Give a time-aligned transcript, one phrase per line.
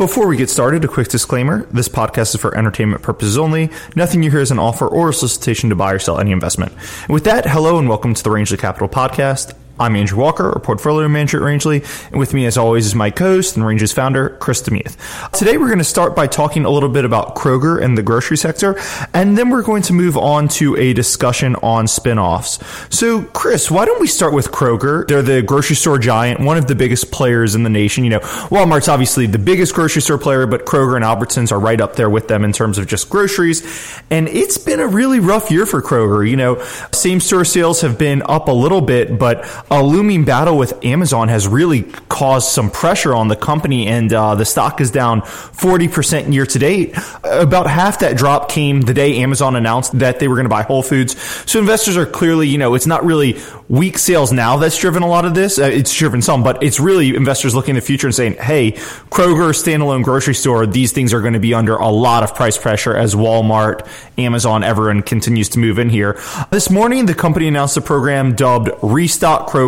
[0.00, 1.64] Before we get started, a quick disclaimer.
[1.64, 3.68] This podcast is for entertainment purposes only.
[3.94, 6.72] Nothing you hear is an offer or a solicitation to buy or sell any investment.
[7.02, 9.54] And with that, hello and welcome to the Range Rangeley Capital Podcast.
[9.80, 13.08] I'm Andrew Walker, a portfolio manager at Rangeley, and with me, as always, is my
[13.08, 15.30] co-host and Rangeley's founder, Chris DeMuth.
[15.32, 18.36] Today, we're going to start by talking a little bit about Kroger and the grocery
[18.36, 18.78] sector,
[19.14, 22.58] and then we're going to move on to a discussion on spin-offs.
[22.94, 25.08] So, Chris, why don't we start with Kroger?
[25.08, 28.04] They're the grocery store giant, one of the biggest players in the nation.
[28.04, 31.80] You know, Walmart's obviously the biggest grocery store player, but Kroger and Albertsons are right
[31.80, 33.62] up there with them in terms of just groceries.
[34.10, 36.28] And it's been a really rough year for Kroger.
[36.28, 36.62] You know,
[36.92, 41.28] same store sales have been up a little bit, but a looming battle with Amazon
[41.28, 46.34] has really caused some pressure on the company, and uh, the stock is down 40%
[46.34, 46.98] year to date.
[47.22, 50.62] About half that drop came the day Amazon announced that they were going to buy
[50.62, 51.20] Whole Foods.
[51.48, 53.38] So investors are clearly, you know, it's not really
[53.68, 55.56] weak sales now that's driven a lot of this.
[55.56, 58.72] Uh, it's driven some, but it's really investors looking in the future and saying, hey,
[58.72, 62.58] Kroger, standalone grocery store, these things are going to be under a lot of price
[62.58, 63.86] pressure as Walmart,
[64.18, 66.20] Amazon, everyone continues to move in here.
[66.50, 69.59] This morning, the company announced a program dubbed Restock Kroger.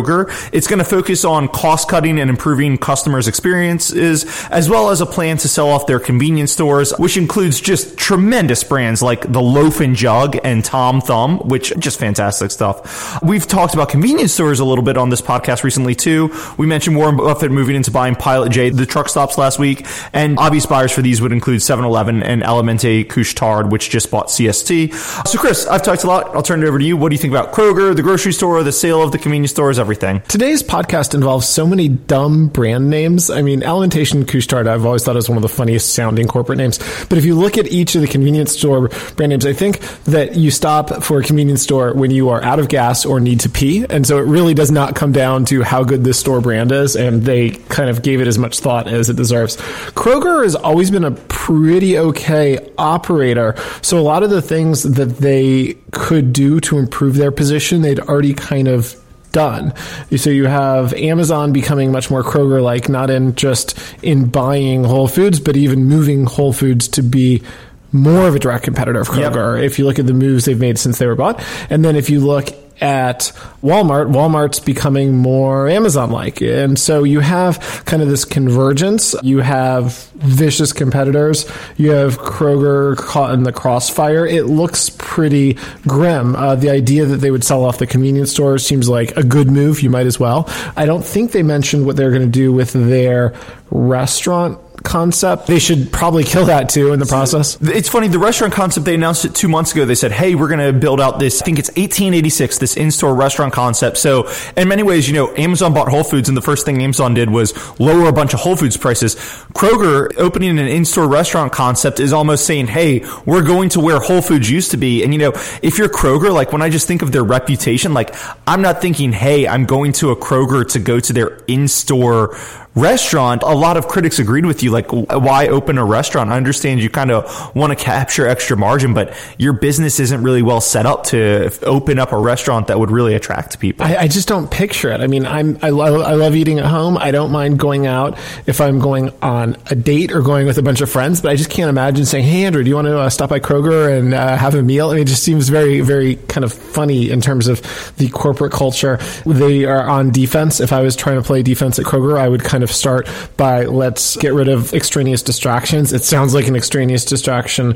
[0.51, 5.05] It's going to focus on cost cutting and improving customers' experiences, as well as a
[5.05, 9.79] plan to sell off their convenience stores, which includes just tremendous brands like the Loaf
[9.79, 13.21] and Jug and Tom Thumb, which just fantastic stuff.
[13.21, 16.33] We've talked about convenience stores a little bit on this podcast recently too.
[16.57, 20.37] We mentioned Warren Buffett moving into buying Pilot J, the truck stops last week, and
[20.39, 24.93] obvious buyers for these would include 7-Eleven and Alimentation Couche-Tard, which just bought CST.
[25.27, 26.35] So, Chris, I've talked a lot.
[26.35, 26.97] I'll turn it over to you.
[26.97, 29.79] What do you think about Kroger, the grocery store, the sale of the convenience stores,
[29.83, 30.21] everything?
[30.29, 33.29] Today's podcast involves so many dumb brand names.
[33.29, 36.79] I mean, Alimentation Couche-Tard, I've always thought is one of the funniest sounding corporate names.
[37.09, 40.35] But if you look at each of the convenience store brand names, I think that
[40.35, 43.49] you stop for a convenience store when you are out of gas or need to
[43.49, 43.85] pee.
[43.89, 46.95] And so it really does not come down to how good this store brand is.
[46.95, 49.57] And they kind of gave it as much thought as it deserves.
[49.91, 53.55] Kroger has always been a pretty okay operator.
[53.81, 57.99] So a lot of the things that they could do to improve their position, they'd
[57.99, 59.02] already kind of
[59.33, 59.73] done.
[60.15, 65.09] So you have Amazon becoming much more Kroger like, not in just in buying Whole
[65.09, 67.43] Foods, but even moving Whole Foods to be
[67.91, 69.57] more of a direct competitor of Kroger.
[69.57, 69.65] Yep.
[69.65, 72.09] If you look at the moves they've made since they were bought, and then if
[72.09, 72.47] you look
[72.83, 73.31] at
[73.63, 76.41] Walmart, Walmart's becoming more Amazon like.
[76.41, 79.15] And so you have kind of this convergence.
[79.23, 81.49] You have vicious competitors.
[81.77, 84.25] You have Kroger caught in the crossfire.
[84.25, 85.57] It looks pretty
[85.87, 86.35] grim.
[86.35, 89.49] Uh, the idea that they would sell off the convenience stores seems like a good
[89.49, 89.81] move.
[89.81, 90.49] You might as well.
[90.75, 93.33] I don't think they mentioned what they're going to do with their
[93.71, 95.47] restaurant concept.
[95.47, 97.57] They should probably kill that too in the process.
[97.61, 99.85] It's funny, the restaurant concept, they announced it two months ago.
[99.85, 102.91] They said, hey, we're going to build out this, I think it's 1886, this in
[102.91, 103.97] store restaurant concept.
[103.97, 107.13] So, in many ways, you know, Amazon bought Whole Foods, and the first thing Amazon
[107.13, 109.15] did was lower a bunch of Whole Foods prices.
[109.53, 113.99] Kroger opening an in store restaurant concept is almost saying, hey, we're going to where
[113.99, 115.03] Whole Foods used to be.
[115.03, 118.13] And, you know, if you're Kroger, like when I just think of their reputation, like
[118.45, 122.35] I'm not thinking, hey, I'm going to a Kroger to go to their in store
[122.75, 124.71] restaurant, a lot of critics agreed with you.
[124.71, 126.29] Like, why open a restaurant?
[126.29, 130.41] I understand you kind of want to capture extra margin, but your business isn't really
[130.41, 133.85] well set up to open up a restaurant that would really attract people.
[133.85, 135.01] I, I just don't picture it.
[135.01, 136.97] I mean, I'm I love I love eating at home.
[136.97, 138.17] I don't mind going out
[138.47, 141.35] if I'm going on a date or going with a bunch of friends, but I
[141.35, 144.13] just can't imagine saying, "Hey, Andrew, do you want to uh, stop by Kroger and
[144.13, 147.21] uh, have a meal?" I mean, it just seems very very kind of funny in
[147.21, 147.61] terms of
[147.97, 148.97] the corporate culture.
[149.25, 150.59] They are on defense.
[150.59, 153.09] If I was trying to play defense at Kroger, I would kind kind of start
[153.35, 155.91] by let's get rid of extraneous distractions.
[155.91, 157.75] It sounds like an extraneous distraction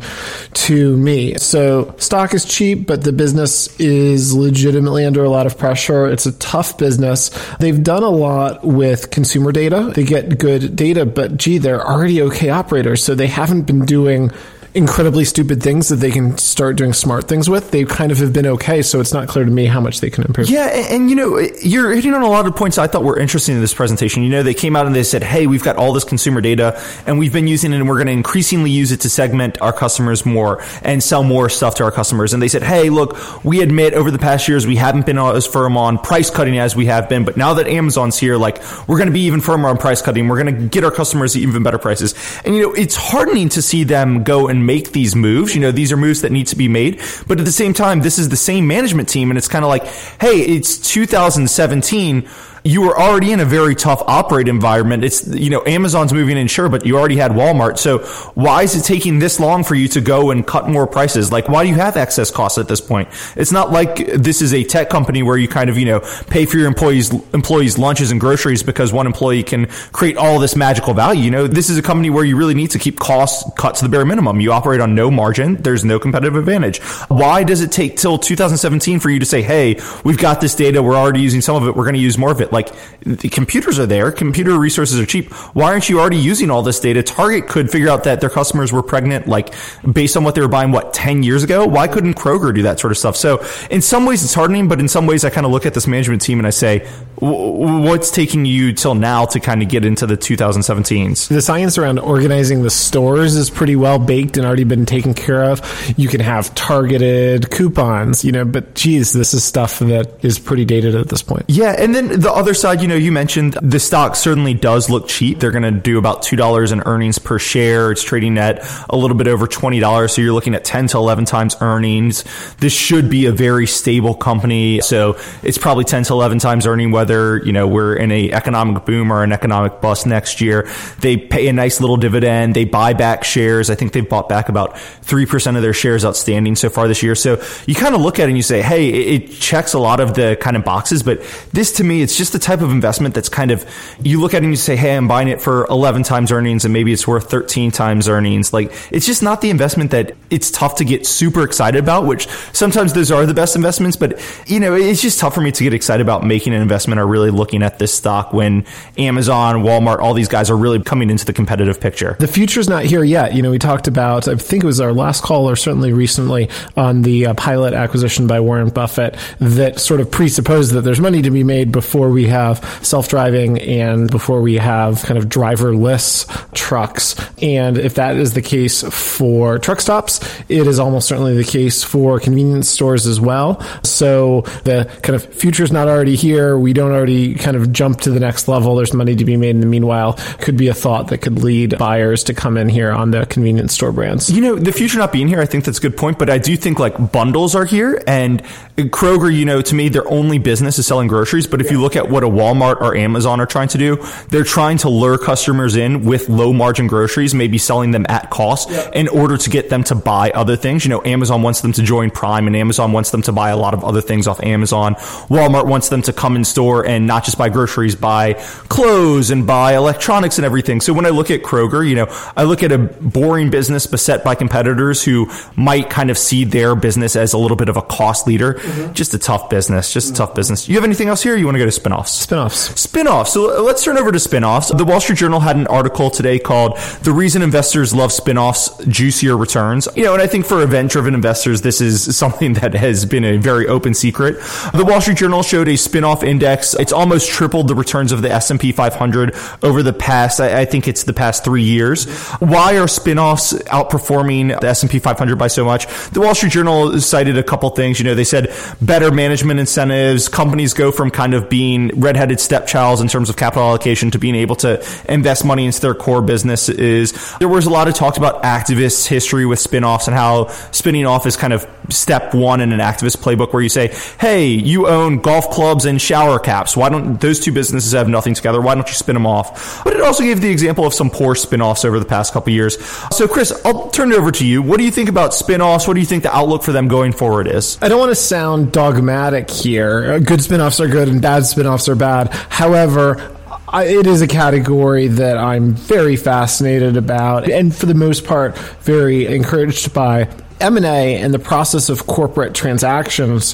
[0.53, 1.36] to me.
[1.36, 6.08] So stock is cheap, but the business is legitimately under a lot of pressure.
[6.08, 7.31] It's a tough business.
[7.59, 9.92] They've done a lot with consumer data.
[9.94, 13.03] They get good data, but gee, they're already okay operators.
[13.03, 14.31] So they haven't been doing
[14.78, 18.32] incredibly stupid things that they can start doing smart things with, they kind of have
[18.32, 18.84] been okay.
[18.84, 20.50] So it's not clear to me how much they can improve.
[20.50, 23.18] Yeah, and, and, you know, you're hitting on a lot of points I thought were
[23.18, 24.22] interesting in this presentation.
[24.22, 26.80] You know, they came out and they said, "Hey, we've got all this consumer data,
[27.08, 29.74] and we've been using it, and we're going to increasingly use it to segment our
[29.74, 33.62] customers more and sell more stuff to our customers." And they said, "Hey, look, we
[33.62, 36.85] admit over the past years we haven't been as firm on price cutting as we
[36.85, 39.78] have been, but now that Amazon's here, like we're going to be even firmer on
[39.78, 40.28] price cutting.
[40.28, 42.14] We're going to get our customers even better prices."
[42.46, 45.55] And you know, it's heartening to see them go and make these moves.
[45.55, 47.02] You know, these are moves that need to be made.
[47.28, 49.31] But at the same time, this is the same management team.
[49.31, 49.85] And it's kind of like,
[50.22, 52.29] hey, it's 2017
[52.67, 55.03] you were already in a very tough operate environment.
[55.05, 57.78] It's, you know, Amazon's moving in, sure, but you already had Walmart.
[57.78, 57.99] So
[58.34, 61.31] why is it taking this long for you to go and cut more prices?
[61.31, 63.08] Like, why do you have excess costs at this point?
[63.37, 66.46] It's not like this is a tech company where you kind of, you know, pay
[66.46, 70.93] for your employees, employees lunches and groceries because one employee can create all this magical
[70.93, 71.23] value.
[71.23, 73.85] You know, this is a company where you really need to keep costs cut to
[73.85, 74.41] the bare minimum.
[74.41, 75.55] You operate on no margin.
[75.55, 76.79] There's no competitive advantage.
[77.08, 80.84] Why does it take till 2017 for you to say, Hey, we've got this data.
[80.84, 81.75] We're already using some of it.
[81.75, 82.52] We're going to use more of it.
[82.58, 84.12] Like the computers are there.
[84.12, 85.32] Computer resources are cheap.
[85.54, 87.04] Why aren't you already using all this data?
[87.04, 89.54] Target could figure out that their customers were pregnant, like
[89.92, 91.68] based on what they were buying, what, 10 years ago?
[91.68, 93.16] Why couldn't Kroger do that sort of stuff?
[93.16, 95.76] So in some ways it's hardening, but in some ways I kind of look at
[95.76, 96.88] this management team and I say,
[97.18, 101.28] what's taking you till now to kind of get into the 2017s?
[101.28, 105.44] The science around organizing the stores is pretty well baked and already been taken care
[105.44, 105.62] of.
[105.96, 110.66] You can have targeted coupons, you know, but geez, this is stuff that is pretty
[110.66, 111.46] dated at this point.
[111.48, 111.76] Yeah.
[111.78, 115.40] And then the other side, you know, you mentioned the stock certainly does look cheap.
[115.40, 117.91] They're going to do about $2 in earnings per share.
[117.91, 120.09] It's trading at a little bit over $20.
[120.09, 122.23] So you're looking at 10 to 11 times earnings.
[122.59, 124.82] This should be a very stable company.
[124.82, 128.32] So it's probably 10 to 11 times earning, whether whether, you know, we're in a
[128.32, 130.70] economic boom or an economic bust next year.
[130.99, 132.55] They pay a nice little dividend.
[132.55, 133.70] They buy back shares.
[133.70, 137.16] I think they've bought back about 3% of their shares outstanding so far this year.
[137.16, 139.99] So you kind of look at it and you say, hey, it checks a lot
[139.99, 141.22] of the kind of boxes, but
[141.53, 143.66] this to me, it's just the type of investment that's kind of,
[144.02, 146.66] you look at it and you say, hey, I'm buying it for 11 times earnings
[146.66, 148.53] and maybe it's worth 13 times earnings.
[148.53, 152.28] Like it's just not the investment that it's tough to get super excited about, which
[152.53, 155.64] sometimes those are the best investments, but you know, it's just tough for me to
[155.64, 158.66] get excited about making an investment or really looking at this stock when
[158.97, 162.16] Amazon, Walmart, all these guys are really coming into the competitive picture.
[162.20, 163.34] The future's not here yet.
[163.34, 166.50] You know, we talked about, I think it was our last call or certainly recently
[166.76, 171.22] on the uh, pilot acquisition by Warren Buffett that sort of presupposed that there's money
[171.22, 177.16] to be made before we have self-driving and before we have kind of driverless trucks.
[177.41, 180.19] And if that is the case for truck stops,
[180.49, 183.61] it is almost certainly the case for convenience stores as well.
[183.84, 186.58] So the kind of future is not already here.
[186.58, 188.75] We don't already kind of jump to the next level.
[188.75, 190.13] There's money to be made in the meanwhile.
[190.41, 193.73] Could be a thought that could lead buyers to come in here on the convenience
[193.73, 194.31] store brands.
[194.31, 196.40] You know, the future not being here, I think that's a good point, but I
[196.40, 198.41] do think like bundles are here and
[198.78, 201.47] Kroger, you know, to me, their only business is selling groceries.
[201.47, 203.98] But if you look at what a Walmart or Amazon are trying to do,
[204.30, 208.70] they're trying to lure customers in with low margin groceries, maybe selling them at cost
[208.94, 210.86] in order to get them to buy other things.
[210.86, 213.58] You know, Amazon wants them to join Prime and Amazon wants them to buy a
[213.58, 214.96] lot of other things off Amazon.
[215.30, 218.34] Walmart wants them to come in store and not just buy groceries, buy
[218.70, 220.82] clothes and buy electronics and everything.
[220.82, 224.24] So when I look at Kroger, you know, I look at a boring business beset
[224.24, 227.82] by competitors who might kind of see their business as a little bit of a
[227.82, 228.56] cost leader.
[228.56, 228.94] Mm-hmm.
[228.94, 230.68] Just a tough business, just a tough business.
[230.68, 231.38] You have anything else here?
[231.38, 231.72] you want to go to
[232.05, 232.26] spinoffs?
[232.28, 232.88] Spinoffs.
[232.88, 233.28] Spinoffs.
[233.28, 234.76] So uh, let's turn over to spinoffs.
[234.76, 239.38] The Wall Street Journal had an article today called "The Reason Investors Love Spinoffs: Juicier
[239.38, 243.23] Returns." You know, and I think for event-driven investors, this is something that has been
[243.23, 244.38] a very open secret.
[244.73, 246.73] The Wall Street Journal showed a spinoff index index.
[246.76, 250.88] It's almost tripled the returns of the S&P 500 over the past, I, I think
[250.88, 252.05] it's the past three years.
[252.40, 255.88] Why are spinoffs outperforming the S&P 500 by so much?
[256.12, 258.00] The Wall Street Journal cited a couple things.
[258.00, 260.29] You know, they said better management incentives.
[260.29, 264.36] Companies go from kind of being redheaded stepchilds in terms of capital allocation to being
[264.36, 268.17] able to invest money into their core business is There was a lot of talk
[268.17, 272.74] about activist history with spinoffs and how spinning off is kind of step one in
[272.74, 276.75] an activist playbook where you say, hey, you own golf clubs and shower caps.
[276.75, 278.62] Why don't those two businesses have nothing together?
[278.62, 279.84] Why don't you spin them off?
[279.84, 282.77] But it also gave the example of some poor spin-offs over the past couple years.
[283.15, 284.62] So, Chris, I'll turn it over to you.
[284.62, 285.88] What do you think about spin-offs?
[285.88, 287.77] What do you think the outlook for them going forward is?
[287.82, 290.20] I don't want to sound dogmatic here.
[290.20, 291.46] Good spin-offs are good and bad
[291.89, 292.34] are bad.
[292.50, 293.36] However,
[293.67, 298.57] I, it is a category that I'm very fascinated about, and for the most part,
[298.57, 300.29] very encouraged by.
[300.60, 303.53] M&A and the process of corporate transactions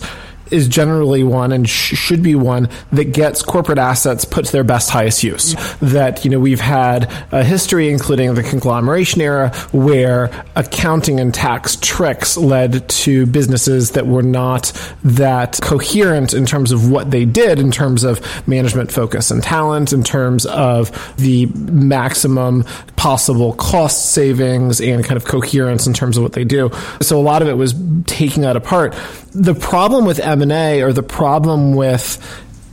[0.54, 4.64] is generally one and sh- should be one that gets corporate assets put to their
[4.64, 5.56] best highest use.
[5.80, 11.78] That you know we've had a history, including the conglomeration era, where accounting and tax
[11.82, 14.72] tricks led to businesses that were not
[15.04, 19.92] that coherent in terms of what they did, in terms of management focus and talent,
[19.92, 22.64] in terms of the maximum
[23.04, 26.72] possible cost savings and kind of coherence in terms of what they do.
[27.02, 28.96] So a lot of it was taking that apart.
[29.32, 32.18] The problem with M&A or the problem with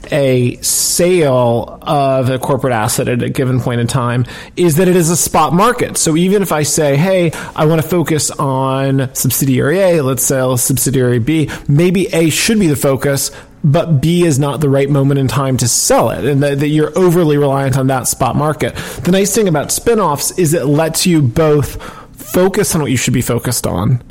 [0.09, 4.95] a sale of a corporate asset at a given point in time is that it
[4.95, 5.97] is a spot market.
[5.97, 10.55] So even if I say, hey, I want to focus on subsidiary A, let's sell
[10.55, 13.31] subsidiary B, maybe A should be the focus,
[13.63, 16.69] but B is not the right moment in time to sell it and that, that
[16.69, 18.75] you're overly reliant on that spot market.
[19.03, 21.81] The nice thing about spin-offs is it lets you both
[22.15, 24.01] focus on what you should be focused on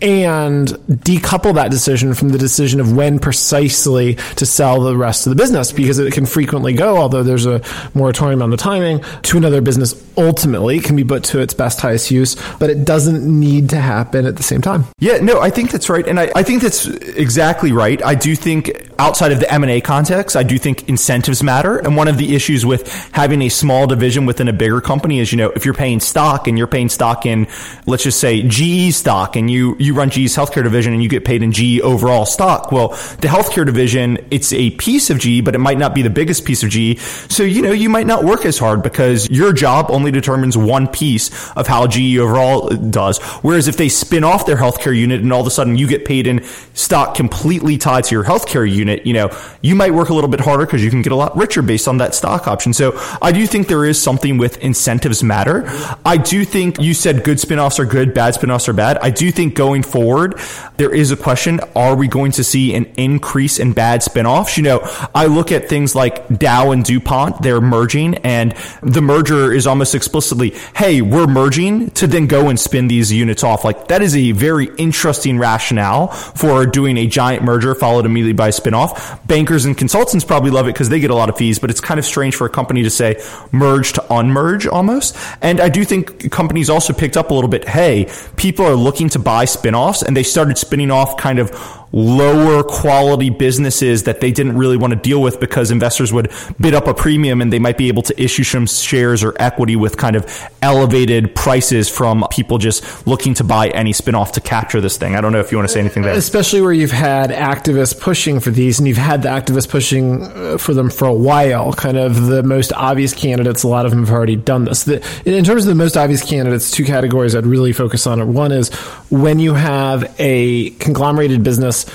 [0.00, 5.30] and decouple that decision from the decision of when precisely to sell the rest of
[5.30, 7.60] the business because it can frequently go, although there's a
[7.94, 12.10] moratorium on the timing, to another business ultimately can be put to its best highest
[12.10, 14.84] use, but it doesn't need to happen at the same time.
[14.98, 16.06] Yeah, no, I think that's right.
[16.06, 18.04] And I, I think that's exactly right.
[18.04, 21.78] I do think outside of the M&A context, I do think incentives matter.
[21.78, 25.30] And one of the issues with having a small division within a bigger company is,
[25.30, 27.46] you know, if you're paying stock and you're paying stock in,
[27.86, 31.24] let's just say GE stock and you, you run GE's healthcare division and you get
[31.24, 32.72] paid in GE overall stock.
[32.72, 36.10] Well, the healthcare division, it's a piece of GE, but it might not be the
[36.10, 36.98] biggest piece of GE.
[37.30, 40.88] So, you know, you might not work as hard because your job only determines one
[40.88, 43.18] piece of how GE overall does.
[43.42, 46.04] Whereas if they spin off their healthcare unit and all of a sudden you get
[46.04, 49.30] paid in stock completely tied to your healthcare unit, you know,
[49.62, 51.88] you might work a little bit harder because you can get a lot richer based
[51.88, 52.72] on that stock option.
[52.72, 55.64] So I do think there is something with incentives matter.
[56.04, 58.98] I do think you said good spinoffs are good, bad spinoffs are bad.
[58.98, 60.38] I do think going forward,
[60.76, 61.60] there is a question.
[61.74, 64.56] Are we going to see an increase in bad spinoffs?
[64.56, 69.52] You know, I look at things like Dow and DuPont, they're merging and the merger
[69.52, 73.64] is almost explicitly, hey, we're merging to then go and spin these units off.
[73.64, 78.48] Like that is a very interesting rationale for doing a giant merger followed immediately by
[78.48, 79.26] a spinoff.
[79.26, 81.80] Bankers and consultants probably love it because they get a lot of fees, but it's
[81.80, 85.16] kind of strange for a company to say merge to unmerge almost.
[85.40, 89.08] And I do think companies also picked up a little bit, hey, people are looking
[89.10, 91.50] to buy spinoffs and they started spinning off kind of
[91.92, 96.74] lower quality businesses that they didn't really want to deal with because investors would bid
[96.74, 99.96] up a premium and they might be able to issue some shares or equity with
[99.96, 100.26] kind of
[100.60, 105.16] elevated prices from people just looking to buy any spinoff to capture this thing.
[105.16, 106.12] I don't know if you want to say anything there.
[106.12, 110.58] Especially where you've had activists pushing for these and you've had the activists pushing uh,
[110.58, 111.72] for them for a while.
[111.72, 114.84] Kind of the most obvious candidates, a lot of them have already done this.
[114.84, 118.34] The, in terms of the most obvious candidates, two categories I'd really focus on.
[118.34, 118.70] One is
[119.10, 121.86] when you have a conglomerated business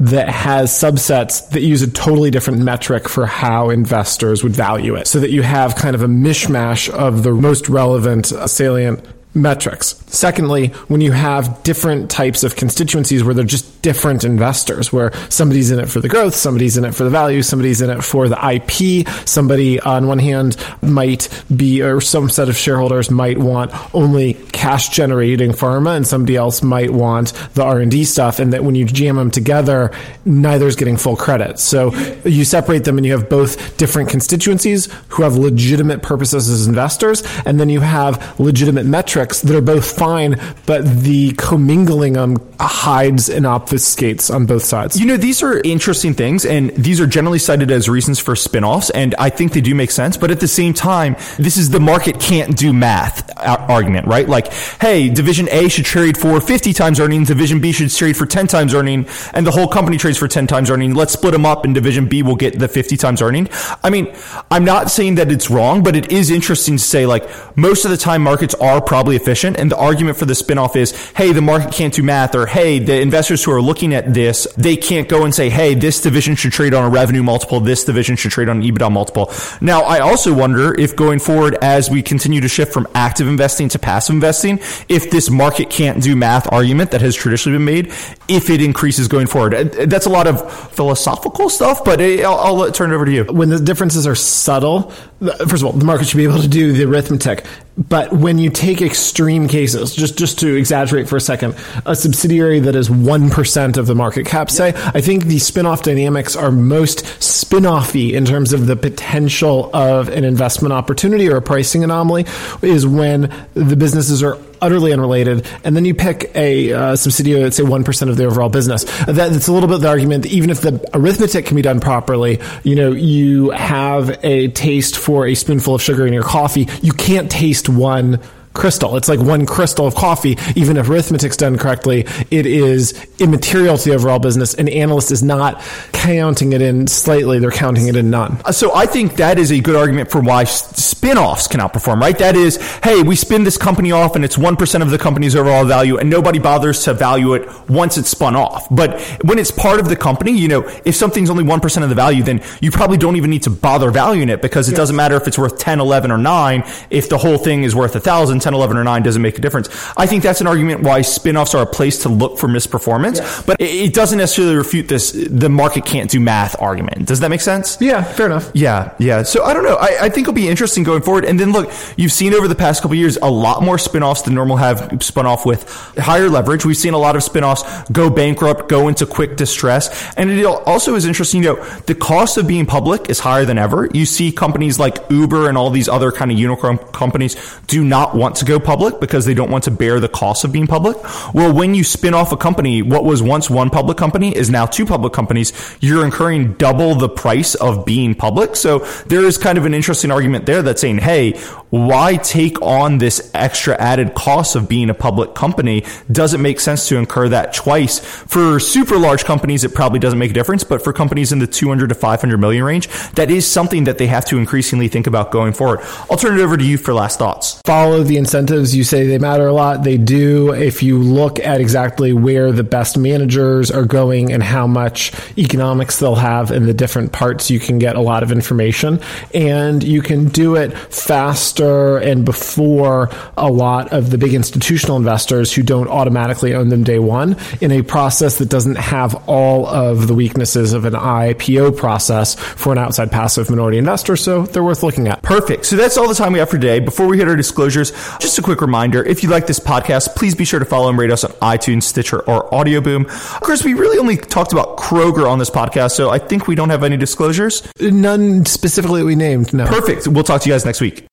[0.00, 5.06] that has subsets that use a totally different metric for how investors would value it.
[5.06, 10.02] So that you have kind of a mishmash of the most relevant salient metrics.
[10.08, 15.70] Secondly, when you have different types of constituencies where they're just different investors, where somebody's
[15.70, 18.28] in it for the growth, somebody's in it for the value, somebody's in it for
[18.28, 23.70] the IP, somebody on one hand might be, or some set of shareholders might want
[23.94, 28.40] only cash generating pharma and somebody else might want the R&D stuff.
[28.40, 29.92] And that when you jam them together,
[30.24, 31.60] neither's getting full credit.
[31.60, 31.94] So
[32.24, 37.22] you separate them and you have both different constituencies who have legitimate purposes as investors.
[37.46, 43.28] And then you have legitimate metrics that are both fine, but the commingling them hides
[43.28, 44.98] and obfuscates on both sides.
[44.98, 48.90] You know, these are interesting things, and these are generally cited as reasons for spinoffs,
[48.94, 50.16] and I think they do make sense.
[50.16, 54.28] But at the same time, this is the market can't do math uh, argument, right?
[54.28, 58.26] Like, hey, Division A should trade for 50 times earnings, Division B should trade for
[58.26, 60.94] 10 times earning, and the whole company trades for 10 times earning.
[60.94, 63.48] Let's split them up, and Division B will get the 50 times earning.
[63.82, 64.14] I mean,
[64.50, 67.90] I'm not saying that it's wrong, but it is interesting to say, like, most of
[67.90, 69.58] the time markets are probably efficient.
[69.58, 72.78] And the argument for the spinoff is, hey, the market can't do math, or hey,
[72.78, 76.36] the investors who are looking at this, they can't go and say, hey, this division
[76.36, 79.32] should trade on a revenue multiple, this division should trade on an EBITDA multiple.
[79.60, 83.68] Now, I also wonder if going forward, as we continue to shift from active investing
[83.70, 87.86] to passive investing, if this market can't do math argument that has traditionally been made,
[88.28, 89.72] if it increases going forward.
[89.72, 93.12] That's a lot of philosophical stuff, but eh, I'll, I'll uh, turn it over to
[93.12, 93.24] you.
[93.24, 94.90] When the differences are subtle,
[95.20, 97.44] first of all, the market should be able to do the arithmetic.
[97.78, 101.54] But when you take extreme cases, just just to exaggerate for a second,
[101.86, 105.82] a subsidiary that is one percent of the market cap, say, I think the spin-off
[105.82, 111.42] dynamics are most spin-offy in terms of the potential of an investment opportunity or a
[111.42, 112.26] pricing anomaly,
[112.60, 117.56] is when the businesses are utterly unrelated, and then you pick a uh, subsidiary that's
[117.56, 118.84] say one percent of the overall business.
[119.04, 120.24] That, that's a little bit the argument.
[120.24, 124.96] That even if the arithmetic can be done properly, you know, you have a taste
[124.96, 126.68] for a spoonful of sugar in your coffee.
[126.82, 128.20] You can't taste one
[128.60, 128.96] crystal.
[128.96, 130.36] It's like one crystal of coffee.
[130.54, 134.52] Even if arithmetic's done correctly, it is immaterial to the overall business.
[134.54, 135.62] An analyst is not
[135.92, 138.38] counting it in slightly; they're counting it in none.
[138.44, 142.00] Uh, so I think that is a good argument for why spin-offs can outperform.
[142.00, 142.16] Right?
[142.18, 145.34] That is, hey, we spin this company off, and it's one percent of the company's
[145.34, 148.66] overall value, and nobody bothers to value it once it's spun off.
[148.70, 151.88] But when it's part of the company, you know, if something's only one percent of
[151.88, 154.76] the value, then you probably don't even need to bother valuing it because it yes.
[154.76, 156.62] doesn't matter if it's worth 10, 11, or nine.
[156.90, 159.40] If the whole thing is worth a thousand 10, 11, or 9 doesn't make a
[159.40, 159.68] difference.
[159.96, 163.42] I think that's an argument why spinoffs are a place to look for misperformance, yeah.
[163.46, 167.06] but it doesn't necessarily refute this, the market can't do math argument.
[167.06, 167.78] Does that make sense?
[167.80, 168.50] Yeah, fair enough.
[168.52, 169.22] Yeah, yeah.
[169.22, 169.76] So I don't know.
[169.76, 171.24] I, I think it'll be interesting going forward.
[171.24, 174.34] And then look, you've seen over the past couple years a lot more spinoffs than
[174.34, 176.64] normal have spun off with higher leverage.
[176.64, 180.12] We've seen a lot of spinoffs go bankrupt, go into quick distress.
[180.16, 183.58] And it also is interesting, you know, the cost of being public is higher than
[183.58, 183.88] ever.
[183.92, 188.14] You see companies like Uber and all these other kind of unicorn companies do not
[188.16, 190.96] want to go public because they don't want to bear the cost of being public.
[191.34, 194.66] Well, when you spin off a company, what was once one public company is now
[194.66, 195.52] two public companies.
[195.80, 198.56] You're incurring double the price of being public.
[198.56, 201.40] So there is kind of an interesting argument there that's saying, hey,
[201.70, 205.84] why take on this extra added cost of being a public company?
[206.10, 208.00] Does it make sense to incur that twice?
[208.00, 211.46] For super large companies, it probably doesn't make a difference, but for companies in the
[211.46, 215.30] 200 to 500 million range, that is something that they have to increasingly think about
[215.30, 215.80] going forward.
[216.10, 217.60] I'll turn it over to you for last thoughts.
[217.64, 218.74] Follow the incentives.
[218.74, 219.84] You say they matter a lot.
[219.84, 220.52] They do.
[220.52, 226.00] If you look at exactly where the best managers are going and how much economics
[226.00, 229.00] they'll have in the different parts, you can get a lot of information
[229.32, 235.52] and you can do it faster and before a lot of the big institutional investors
[235.52, 240.08] who don't automatically own them day one in a process that doesn't have all of
[240.08, 244.16] the weaknesses of an IPO process for an outside passive minority investor.
[244.16, 245.22] So they're worth looking at.
[245.22, 245.66] Perfect.
[245.66, 246.80] So that's all the time we have for today.
[246.80, 250.34] Before we hit our disclosures, just a quick reminder if you like this podcast, please
[250.34, 253.06] be sure to follow and rate us on iTunes, Stitcher, or Audioboom.
[253.06, 256.54] Of course, we really only talked about Kroger on this podcast, so I think we
[256.54, 257.62] don't have any disclosures.
[257.80, 259.66] None specifically that we named, no.
[259.66, 260.06] Perfect.
[260.06, 261.06] We'll talk to you guys next week.